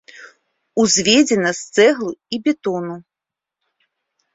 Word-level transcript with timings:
Узведзена 0.83 1.53
з 1.59 1.77
цэглы 1.77 2.11
і 2.33 2.37
бетону. 2.49 2.95